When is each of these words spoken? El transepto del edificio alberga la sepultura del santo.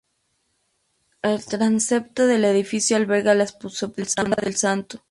El 1.21 1.45
transepto 1.45 2.25
del 2.25 2.43
edificio 2.45 2.97
alberga 2.97 3.35
la 3.35 3.45
sepultura 3.45 4.35
del 4.41 4.55
santo. 4.55 4.99